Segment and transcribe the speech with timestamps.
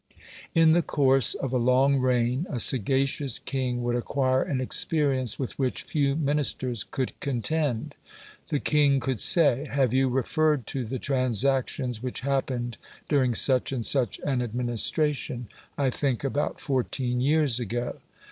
[0.55, 5.59] In the course of a long reign a sagacious king would acquire an experience with
[5.59, 7.93] which few Ministers could contend.
[8.49, 12.79] The king could say: "Have you referred to the transactions which happened
[13.09, 17.97] during such and such an administration, I think about fourteen years ago?